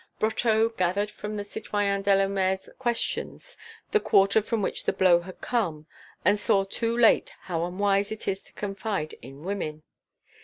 [0.19, 3.55] Brotteaux gathered from the citoyen Delourmel's questions
[3.91, 5.85] the quarter from which the blow had come
[6.25, 9.83] and saw too late how unwise it is to confide in women.